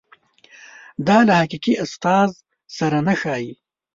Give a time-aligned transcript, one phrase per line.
[1.07, 2.29] دا له حقیقي استاد
[2.77, 3.53] سره نه ښايي.